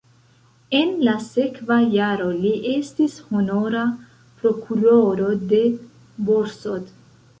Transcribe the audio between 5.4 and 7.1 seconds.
de Borsod.